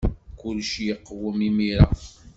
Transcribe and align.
Kullec 0.39 0.71
yeqwem 0.85 1.39
imir-a. 1.47 1.85